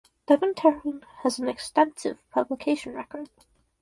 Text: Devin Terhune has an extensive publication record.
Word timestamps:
Devin 0.25 0.55
Terhune 0.55 1.05
has 1.21 1.37
an 1.37 1.47
extensive 1.47 2.17
publication 2.31 2.93
record. 2.95 3.29